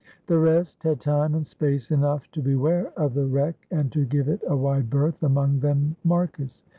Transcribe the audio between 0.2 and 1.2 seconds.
The rest had